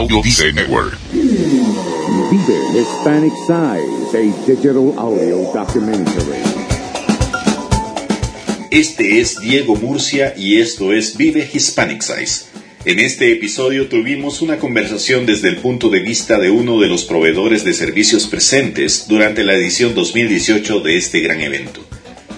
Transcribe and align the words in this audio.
Audio 0.00 0.22
Dice 0.22 0.50
Network. 0.54 0.98
Vive 1.12 2.56
Hispanic 2.74 3.34
Size, 3.46 4.16
a 4.16 4.46
digital 4.46 4.94
audio 4.96 5.52
documentary. 5.52 6.40
Este 8.70 9.20
es 9.20 9.38
Diego 9.42 9.76
Murcia 9.76 10.32
y 10.38 10.58
esto 10.58 10.94
es 10.94 11.18
Vive 11.18 11.46
Hispanic 11.52 12.00
Size. 12.00 12.46
En 12.86 12.98
este 12.98 13.30
episodio 13.30 13.88
tuvimos 13.88 14.40
una 14.40 14.58
conversación 14.58 15.26
desde 15.26 15.48
el 15.48 15.58
punto 15.58 15.90
de 15.90 16.00
vista 16.00 16.38
de 16.38 16.48
uno 16.48 16.80
de 16.80 16.88
los 16.88 17.04
proveedores 17.04 17.62
de 17.66 17.74
servicios 17.74 18.26
presentes 18.26 19.06
durante 19.06 19.44
la 19.44 19.52
edición 19.52 19.94
2018 19.94 20.80
de 20.80 20.96
este 20.96 21.20
gran 21.20 21.42
evento. 21.42 21.84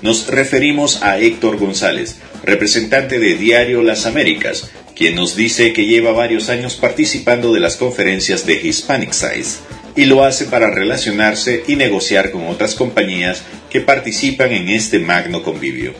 Nos 0.02 0.26
referimos 0.26 1.00
a 1.04 1.20
Héctor 1.20 1.58
González, 1.58 2.16
representante 2.42 3.20
de 3.20 3.36
Diario 3.36 3.82
Las 3.84 4.04
Américas, 4.04 4.68
quien 4.96 5.14
nos 5.14 5.36
dice 5.36 5.72
que 5.72 5.86
lleva 5.86 6.12
varios 6.12 6.48
años 6.48 6.76
participando 6.76 7.52
de 7.52 7.60
las 7.60 7.76
conferencias 7.76 8.46
de 8.46 8.54
Hispanic 8.54 9.12
Size 9.12 9.58
y 9.96 10.06
lo 10.06 10.24
hace 10.24 10.46
para 10.46 10.70
relacionarse 10.70 11.64
y 11.66 11.76
negociar 11.76 12.30
con 12.30 12.46
otras 12.46 12.74
compañías 12.74 13.42
que 13.70 13.80
participan 13.80 14.52
en 14.52 14.68
este 14.68 14.98
magno 14.98 15.42
convivio. 15.42 15.94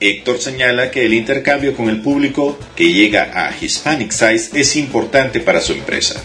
Héctor 0.00 0.40
señala 0.40 0.90
que 0.90 1.06
el 1.06 1.14
intercambio 1.14 1.74
con 1.74 1.88
el 1.88 2.02
público 2.02 2.58
que 2.74 2.92
llega 2.92 3.30
a 3.34 3.54
Hispanic 3.58 4.10
Size 4.10 4.58
es 4.58 4.76
importante 4.76 5.40
para 5.40 5.60
su 5.60 5.72
empresa. 5.72 6.22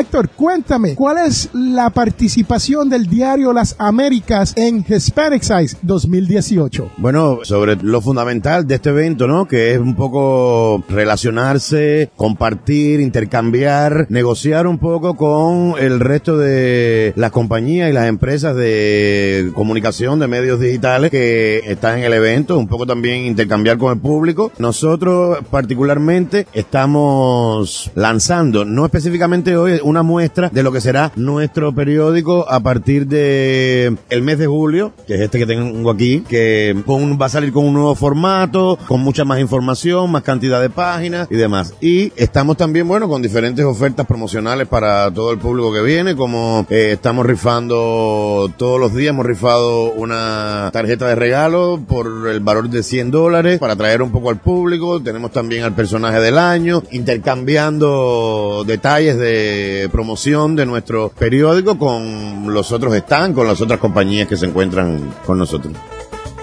Héctor, 0.00 0.30
cuéntame, 0.30 0.94
¿cuál 0.94 1.18
es 1.26 1.50
la 1.52 1.90
participación 1.90 2.88
del 2.88 3.06
diario 3.06 3.52
Las 3.52 3.76
Américas 3.78 4.54
en 4.56 4.82
Hispanic 4.88 5.42
Size 5.42 5.76
2018? 5.82 6.92
Bueno, 6.96 7.40
sobre 7.42 7.76
lo 7.76 8.00
fundamental 8.00 8.66
de 8.66 8.76
este 8.76 8.88
evento, 8.88 9.26
¿no? 9.26 9.46
Que 9.46 9.72
es 9.72 9.78
un 9.78 9.94
poco 9.94 10.82
relacionarse, 10.88 12.10
compartir, 12.16 13.00
intercambiar, 13.00 14.06
negociar 14.08 14.66
un 14.66 14.78
poco 14.78 15.16
con 15.16 15.74
el 15.78 16.00
resto 16.00 16.38
de 16.38 17.12
las 17.16 17.30
compañías 17.30 17.90
y 17.90 17.92
las 17.92 18.06
empresas 18.06 18.56
de 18.56 19.52
comunicación 19.54 20.18
de 20.18 20.28
medios 20.28 20.60
digitales 20.60 21.10
que 21.10 21.58
están 21.66 21.98
en 21.98 22.04
el 22.04 22.14
evento, 22.14 22.56
un 22.56 22.68
poco 22.68 22.86
también 22.86 23.26
intercambiar 23.26 23.76
con 23.76 23.92
el 23.92 24.00
público. 24.00 24.50
Nosotros 24.58 25.40
particularmente 25.50 26.46
estamos 26.54 27.90
lanzando, 27.94 28.64
no 28.64 28.86
específicamente 28.86 29.58
hoy, 29.58 29.78
una 29.90 30.02
muestra 30.02 30.48
de 30.48 30.62
lo 30.62 30.72
que 30.72 30.80
será 30.80 31.12
nuestro 31.16 31.74
periódico 31.74 32.48
a 32.48 32.60
partir 32.60 33.06
de 33.06 33.96
el 34.08 34.22
mes 34.22 34.38
de 34.38 34.46
julio, 34.46 34.92
que 35.06 35.14
es 35.14 35.20
este 35.20 35.38
que 35.38 35.46
tengo 35.46 35.90
aquí, 35.90 36.20
que 36.20 36.82
con, 36.86 37.18
va 37.20 37.26
a 37.26 37.28
salir 37.28 37.52
con 37.52 37.66
un 37.66 37.74
nuevo 37.74 37.94
formato, 37.94 38.78
con 38.86 39.00
mucha 39.00 39.24
más 39.24 39.40
información, 39.40 40.10
más 40.10 40.22
cantidad 40.22 40.60
de 40.60 40.70
páginas 40.70 41.28
y 41.30 41.36
demás. 41.36 41.74
Y 41.80 42.12
estamos 42.16 42.56
también, 42.56 42.86
bueno, 42.86 43.08
con 43.08 43.20
diferentes 43.20 43.64
ofertas 43.64 44.06
promocionales 44.06 44.68
para 44.68 45.10
todo 45.12 45.32
el 45.32 45.38
público 45.38 45.72
que 45.72 45.82
viene, 45.82 46.14
como 46.14 46.66
eh, 46.70 46.92
estamos 46.92 47.26
rifando 47.26 48.50
todos 48.56 48.80
los 48.80 48.94
días, 48.94 49.10
hemos 49.10 49.26
rifado 49.26 49.92
una 49.92 50.70
tarjeta 50.72 51.08
de 51.08 51.14
regalo 51.14 51.80
por 51.86 52.28
el 52.28 52.40
valor 52.40 52.68
de 52.70 52.82
100 52.82 53.10
dólares 53.10 53.58
para 53.58 53.76
traer 53.76 54.02
un 54.02 54.12
poco 54.12 54.30
al 54.30 54.40
público. 54.40 55.00
Tenemos 55.02 55.32
también 55.32 55.64
al 55.64 55.74
personaje 55.74 56.20
del 56.20 56.38
año, 56.38 56.82
intercambiando 56.92 58.64
detalles 58.66 59.18
de 59.18 59.79
promoción 59.88 60.56
de 60.56 60.66
nuestro 60.66 61.10
periódico 61.10 61.78
con 61.78 62.52
los 62.52 62.72
otros 62.72 62.94
están, 62.94 63.32
con 63.32 63.46
las 63.46 63.60
otras 63.60 63.80
compañías 63.80 64.28
que 64.28 64.36
se 64.36 64.46
encuentran 64.46 65.14
con 65.24 65.38
nosotros. 65.38 65.74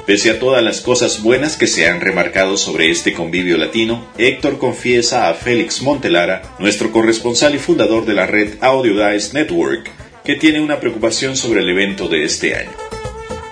Pese 0.06 0.32
a 0.32 0.40
todas 0.40 0.64
las 0.64 0.80
cosas 0.80 1.22
buenas 1.22 1.58
que 1.58 1.68
se 1.68 1.90
han 1.90 2.00
remarcado 2.00 2.56
sobre 2.56 2.90
este 2.90 3.12
convivio 3.12 3.58
latino, 3.58 4.08
Héctor 4.18 4.58
confiesa 4.58 5.28
a 5.28 5.34
Félix 5.34 5.82
Montelara, 5.82 6.44
nuestro 6.60 6.94
corresponsal 6.94 7.56
y 7.56 7.60
fundador 7.60 8.06
de 8.06 8.14
la 8.14 8.26
red 8.26 8.54
Audio 8.62 8.94
Dice 9.06 9.34
Network, 9.34 9.92
que 10.24 10.36
tiene 10.36 10.62
una 10.62 10.80
preocupación 10.80 11.36
sobre 11.36 11.60
el 11.60 11.70
evento 11.70 12.08
de 12.08 12.24
este 12.24 12.56
año. 12.56 12.87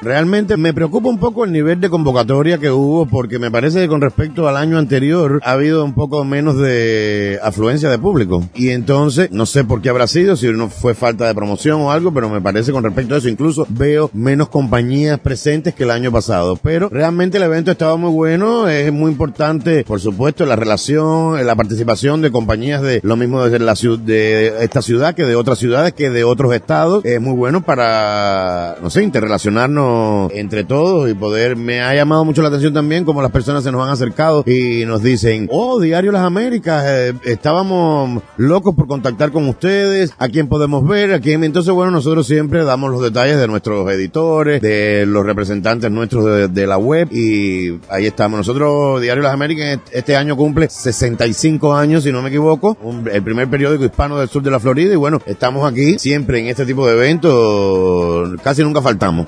Realmente 0.06 0.56
me 0.56 0.72
preocupa 0.72 1.10
un 1.10 1.18
poco 1.18 1.46
el 1.46 1.52
nivel 1.52 1.82
de 1.82 1.90
convocatoria 1.90 2.60
que 2.60 2.70
hubo 2.70 3.08
porque 3.08 3.40
me 3.40 3.50
parece 3.50 3.82
que 3.82 3.88
con 3.88 4.02
respecto 4.02 4.48
al 4.48 4.56
año 4.56 4.78
anterior 4.78 5.40
ha 5.44 5.54
habido 5.54 5.84
un 5.84 5.96
poco 5.96 6.24
menos 6.24 6.60
de 6.60 7.40
afluencia 7.42 7.90
de 7.90 7.98
público. 7.98 8.48
Y 8.54 8.70
entonces, 8.70 9.32
no 9.32 9.48
sé 9.48 9.64
por 9.64 9.82
qué 9.82 9.90
habrá 9.90 10.06
sido, 10.06 10.36
si 10.36 10.48
no 10.50 10.70
fue 10.70 10.94
falta 10.94 11.26
de 11.26 11.34
promoción 11.34 11.82
o 11.82 11.92
algo, 11.92 12.14
pero 12.14 12.30
me 12.30 12.40
parece 12.40 12.72
con 12.72 12.84
respecto 12.84 13.16
a 13.16 13.18
eso, 13.18 13.30
incluso 13.30 13.66
veo 13.68 14.12
menos 14.14 14.50
compañías 14.50 15.20
presentes 15.20 15.74
que 15.74 15.86
el 15.86 15.90
año 15.90 16.12
pasado. 16.12 16.56
Pero 16.62 16.88
realmente 16.90 17.38
el 17.38 17.44
evento 17.44 17.72
estaba 17.72 17.98
muy 17.98 18.12
bueno, 18.12 18.70
es 18.70 18.94
muy 18.94 19.10
importante, 19.10 19.84
por 19.86 20.00
supuesto, 20.00 20.46
la 20.46 20.56
relación, 20.56 21.44
la 21.44 21.56
participación 21.56 22.22
de 22.22 22.30
compañías 22.30 22.84
de 22.84 23.00
lo 23.02 23.16
mismo 23.16 23.44
desde 23.44 23.58
la 23.58 23.76
ciudad, 23.76 23.98
de 23.98 24.64
esta 24.64 24.84
ciudad 24.84 25.16
que 25.16 25.24
de 25.24 25.36
otras 25.36 25.58
ciudades, 25.58 25.94
que 25.94 26.12
de 26.12 26.24
otros 26.24 26.54
estados. 26.54 27.04
Es 27.04 27.20
muy 27.20 27.34
bueno 27.34 27.62
para, 27.64 28.76
no 28.84 28.92
sé, 28.92 29.02
interrelacionarnos 29.02 29.95
entre 30.34 30.64
todos 30.64 31.10
y 31.10 31.14
poder, 31.14 31.56
me 31.56 31.82
ha 31.82 31.94
llamado 31.94 32.26
mucho 32.26 32.42
la 32.42 32.50
atención 32.50 32.74
también 32.74 33.06
como 33.06 33.22
las 33.22 33.32
personas 33.32 33.64
se 33.64 33.72
nos 33.72 33.86
han 33.86 33.90
acercado 33.92 34.44
y 34.46 34.86
nos 34.86 35.04
dicen, 35.04 35.48
oh, 35.52 35.80
Diario 35.80 36.12
Las 36.12 36.24
Américas, 36.24 36.84
eh, 36.88 37.14
estábamos 37.24 38.22
locos 38.38 38.76
por 38.76 38.88
contactar 38.88 39.32
con 39.32 39.48
ustedes, 39.48 40.14
a 40.18 40.30
quién 40.30 40.48
podemos 40.48 40.88
ver, 40.88 41.14
a 41.14 41.20
quién, 41.20 41.44
entonces 41.44 41.74
bueno, 41.74 41.92
nosotros 41.92 42.28
siempre 42.28 42.64
damos 42.64 42.92
los 42.92 43.02
detalles 43.02 43.38
de 43.38 43.48
nuestros 43.48 43.90
editores, 43.92 44.62
de 44.62 45.06
los 45.06 45.26
representantes 45.26 45.92
nuestros 45.92 46.54
de, 46.54 46.66
la 46.66 46.78
web 46.78 47.08
y 47.12 47.80
ahí 47.90 48.08
estamos. 48.08 48.38
Nosotros, 48.38 49.02
Diario 49.02 49.22
Las 49.22 49.34
Américas, 49.34 49.80
este 49.92 50.16
año 50.16 50.36
cumple 50.36 50.68
65 50.70 51.76
años, 51.76 52.04
si 52.04 52.12
no 52.12 52.22
me 52.22 52.30
equivoco, 52.30 52.78
el 53.12 53.24
primer 53.24 53.48
periódico 53.50 53.86
hispano 53.86 54.18
del 54.18 54.30
sur 54.30 54.42
de 54.42 54.52
la 54.52 54.60
Florida 54.60 54.94
y 54.94 54.98
bueno, 54.98 55.22
estamos 55.26 55.70
aquí 55.70 56.00
siempre 56.00 56.40
en 56.40 56.48
este 56.48 56.66
tipo 56.66 56.88
de 56.88 56.94
eventos, 56.94 58.42
casi 58.42 58.64
nunca 58.64 58.82
faltamos. 58.82 59.28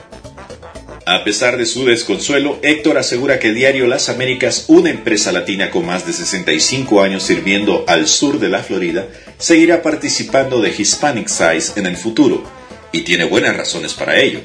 A 1.10 1.24
pesar 1.24 1.56
de 1.56 1.66
su 1.66 1.86
desconsuelo, 1.86 2.60
Héctor 2.62 2.98
asegura 2.98 3.40
que 3.40 3.54
Diario 3.54 3.88
Las 3.88 4.10
Américas, 4.10 4.66
una 4.68 4.90
empresa 4.90 5.32
latina 5.32 5.72
con 5.72 5.86
más 5.86 6.06
de 6.06 6.12
65 6.12 7.02
años 7.02 7.24
sirviendo 7.24 7.86
al 7.88 8.08
sur 8.08 8.40
de 8.40 8.50
la 8.50 8.62
Florida, 8.62 9.08
seguirá 9.38 9.82
participando 9.82 10.60
de 10.60 10.76
Hispanic 10.78 11.30
Size 11.30 11.80
en 11.80 11.86
el 11.86 11.96
futuro, 11.96 12.44
y 12.92 13.04
tiene 13.04 13.24
buenas 13.24 13.56
razones 13.56 13.94
para 13.94 14.20
ello. 14.20 14.42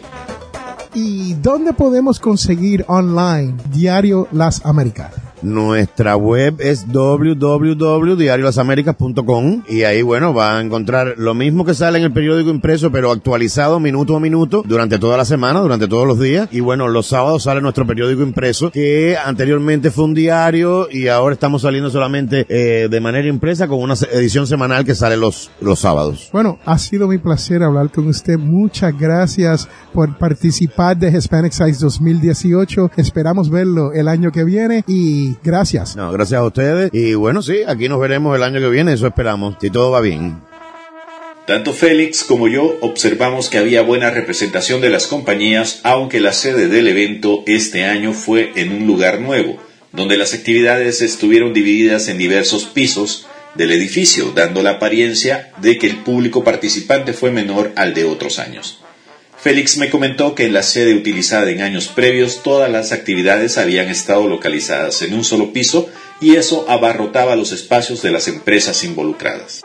¿Y 0.95 1.35
dónde 1.35 1.73
podemos 1.73 2.21
conseguir 2.21 2.85
online 2.87 3.57
Diario 3.73 4.29
Las 4.31 4.65
Américas? 4.65 5.32
Nuestra 5.43 6.17
web 6.17 6.57
es 6.61 6.87
www.diariolasaméricas.com 6.93 9.63
y 9.69 9.83
ahí, 9.83 10.03
bueno, 10.03 10.35
va 10.35 10.59
a 10.59 10.61
encontrar 10.61 11.15
lo 11.17 11.35
mismo 11.35 11.65
que 11.65 11.75
sale 11.75 11.99
en 11.99 12.05
el 12.05 12.13
periódico 12.13 12.51
impreso, 12.51 12.93
pero 12.93 13.11
actualizado 13.11 13.81
minuto 13.81 14.17
a 14.17 14.21
minuto 14.21 14.63
durante 14.67 14.99
toda 14.99 15.17
la 15.17 15.25
semana, 15.25 15.61
durante 15.61 15.89
todos 15.89 16.07
los 16.07 16.21
días. 16.21 16.49
Y 16.53 16.61
bueno, 16.61 16.89
los 16.89 17.07
sábados 17.07 17.45
sale 17.45 17.61
nuestro 17.61 17.87
periódico 17.87 18.23
impreso, 18.23 18.71
que 18.71 19.17
anteriormente 19.17 19.91
fue 19.91 20.05
un 20.05 20.15
diario 20.15 20.89
y 20.91 21.09
ahora 21.09 21.35
estamos 21.35 21.63
saliendo 21.63 21.91
solamente 21.91 22.47
eh, 22.49 22.89
de 22.89 23.01
manera 23.01 23.29
impresa 23.29 23.67
con 23.67 23.81
una 23.81 23.95
edición 24.13 24.47
semanal 24.47 24.85
que 24.85 24.95
sale 24.95 25.17
los, 25.17 25.51
los 25.61 25.81
sábados. 25.81 26.29
Bueno, 26.33 26.59
ha 26.65 26.79
sido 26.79 27.09
mi 27.09 27.19
placer 27.19 27.63
hablar 27.63 27.91
con 27.91 28.07
usted. 28.07 28.39
Muchas 28.39 28.97
gracias 28.97 29.69
por 29.93 30.17
participar 30.19 30.97
de 30.97 31.11
Hispanic 31.11 31.53
Size 31.53 31.79
2018. 31.81 32.93
Esperamos 32.97 33.51
verlo 33.51 33.93
el 33.93 34.09
año 34.09 34.31
que 34.31 34.45
viene 34.45 34.85
y 34.87 35.32
gracias. 35.43 35.97
No, 35.97 36.13
gracias 36.13 36.41
a 36.41 36.45
ustedes. 36.45 36.91
Y 36.93 37.15
bueno, 37.15 37.43
sí, 37.43 37.63
aquí 37.67 37.89
nos 37.89 38.01
veremos 38.01 38.37
el 38.37 38.43
año 38.43 38.61
que 38.61 38.69
viene, 38.69 38.93
eso 38.93 39.07
esperamos, 39.07 39.57
si 39.61 39.71
todo 39.71 39.91
va 39.91 40.01
bien. 40.01 40.41
Tanto 41.47 41.73
Félix 41.73 42.23
como 42.23 42.47
yo 42.47 42.79
observamos 42.83 43.49
que 43.49 43.59
había 43.59 43.83
buena 43.83 44.11
representación 44.11 44.81
de 44.81 44.91
las 44.91 45.09
compañías, 45.09 45.81
aunque 45.83 46.21
la 46.21 46.33
sede 46.33 46.69
del 46.69 46.87
evento 46.87 47.43
este 47.47 47.85
año 47.85 48.13
fue 48.13 48.53
en 48.55 48.73
un 48.73 48.87
lugar 48.87 49.21
nuevo, 49.21 49.57
donde 49.91 50.17
las 50.17 50.35
actividades 50.35 51.03
estuvieron 51.03 51.53
divididas 51.53 52.07
en 52.07 52.19
diversos 52.19 52.65
pisos 52.67 53.27
del 53.57 53.73
edificio, 53.73 54.33
dando 54.35 54.63
la 54.63 54.71
apariencia 54.73 55.53
de 55.61 55.79
que 55.79 55.89
el 55.89 55.97
público 55.99 56.45
participante 56.45 57.13
fue 57.13 57.33
menor 57.33 57.73
al 57.75 57.93
de 57.93 58.05
otros 58.05 58.39
años. 58.39 58.79
Félix 59.43 59.77
me 59.77 59.91
comentó 59.91 60.37
que 60.37 60.45
en 60.45 60.53
la 60.53 60.63
sede 60.63 60.95
utilizada 60.95 61.51
en 61.51 61.63
años 61.63 61.89
previos 61.89 62.45
todas 62.45 62.71
las 62.71 62.93
actividades 62.93 63.59
habían 63.59 63.89
estado 63.89 64.29
localizadas 64.29 65.03
en 65.03 65.15
un 65.15 65.25
solo 65.25 65.53
piso 65.53 65.91
y 66.21 66.37
eso 66.37 66.65
abarrotaba 66.69 67.35
los 67.35 67.51
espacios 67.51 68.03
de 68.03 68.13
las 68.13 68.29
empresas 68.29 68.85
involucradas. 68.85 69.63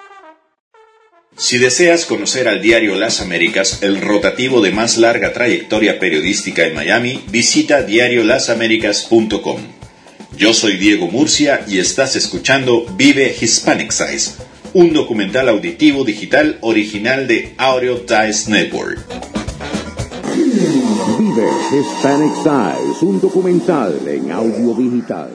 Si 1.38 1.60
deseas 1.60 2.06
conocer 2.06 2.48
al 2.48 2.60
diario 2.60 2.96
Las 2.96 3.22
Américas, 3.22 3.84
el 3.84 4.02
rotativo 4.02 4.62
de 4.62 4.72
más 4.72 4.98
larga 4.98 5.32
trayectoria 5.32 6.00
periodística 6.00 6.66
en 6.66 6.74
Miami, 6.74 7.24
visita 7.30 7.84
diariolasaméricas.com. 7.84 9.62
Yo 10.36 10.56
soy 10.56 10.78
Diego 10.78 11.08
Murcia 11.08 11.64
y 11.68 11.78
estás 11.78 12.16
escuchando 12.16 12.88
Vive 12.98 13.36
Hispanic 13.40 13.92
Size, 13.92 14.32
un 14.74 14.94
documental 14.94 15.48
auditivo 15.50 16.04
digital 16.04 16.58
original 16.62 17.28
de 17.28 17.54
Audio 17.60 18.00
Dice 18.00 18.50
Network. 18.50 19.27
Vive 20.60 21.48
Hispanic 21.72 22.34
Size, 22.38 23.06
un 23.06 23.22
documental 23.22 23.94
en 24.08 24.32
audio 24.32 24.74
digital. 24.74 25.30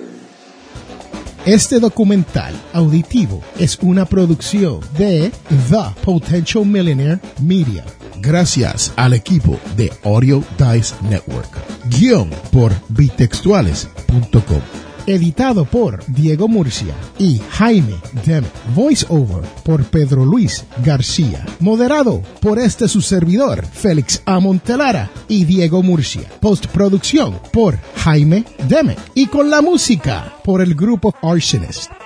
Este 1.47 1.79
documental 1.79 2.53
auditivo 2.73 3.41
es 3.57 3.79
una 3.83 4.05
producción 4.05 4.81
de 4.99 5.31
The 5.71 6.03
Potential 6.05 6.67
Millionaire 6.67 7.21
Media. 7.41 7.85
Gracias 8.21 8.93
al 8.97 9.13
equipo 9.13 9.59
de 9.77 9.93
Audio 10.03 10.43
Dice 10.59 10.95
Network. 11.03 11.51
Guión 11.89 12.31
por 12.51 12.73
bitextuales.com. 12.89 14.82
Editado 15.07 15.65
por 15.65 16.05
Diego 16.07 16.49
Murcia 16.49 16.95
y 17.19 17.41
Jaime 17.51 17.97
Dem. 18.25 18.45
Voice 18.75 19.07
over 19.09 19.43
por 19.65 19.85
Pedro 19.85 20.25
Luis 20.25 20.65
García. 20.85 21.45
Moderado 21.61 22.23
por 22.41 22.59
este 22.59 22.89
su 22.89 23.01
servidor, 23.01 23.65
Félix 23.65 24.23
Amontelara 24.25 25.11
y 25.29 25.45
Diego 25.45 25.83
Murcia. 25.83 26.29
Postproducción 26.41 27.39
por 27.53 27.79
Jaime 27.97 28.45
Deme. 28.69 28.97
Y 29.15 29.27
con 29.27 29.51
la 29.51 29.63
música 29.63 30.35
por 30.45 30.61
el 30.61 30.75
grupo 30.75 31.15
Arsonist. 31.23 32.02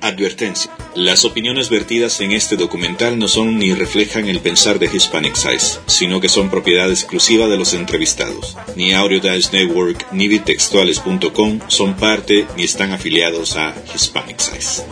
Advertencia. 0.00 0.70
Las 0.94 1.24
opiniones 1.24 1.70
vertidas 1.70 2.20
en 2.20 2.32
este 2.32 2.56
documental 2.56 3.18
no 3.18 3.28
son 3.28 3.58
ni 3.58 3.74
reflejan 3.74 4.28
el 4.28 4.40
pensar 4.40 4.78
de 4.78 4.90
Hispanic 4.92 5.34
Size, 5.34 5.80
sino 5.86 6.20
que 6.20 6.28
son 6.28 6.50
propiedad 6.50 6.90
exclusiva 6.90 7.46
de 7.46 7.56
los 7.56 7.74
entrevistados. 7.74 8.56
Ni 8.76 8.92
Audiodice 8.92 9.52
Network 9.52 10.06
ni 10.12 10.28
bitextuales.com 10.28 11.60
son 11.68 11.94
parte 11.94 12.46
ni 12.56 12.64
están 12.64 12.92
afiliados 12.92 13.56
a 13.56 13.74
Hispanic 13.94 14.38
Size. 14.40 14.84